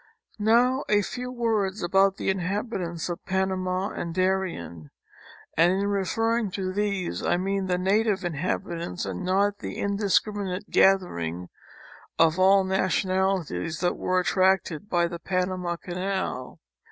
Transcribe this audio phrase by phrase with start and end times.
[0.39, 4.89] Now a few words about the inhabitants of Panama and Darien,
[5.55, 11.49] and in referring to these I mean the native inhabitants and not the indiscriminate gathering
[12.17, 16.59] of all nationalities that were attracted by the Panama Canal.